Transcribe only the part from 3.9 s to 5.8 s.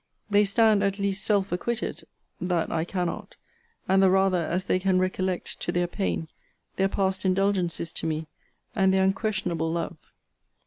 the rather, as they can recollect, to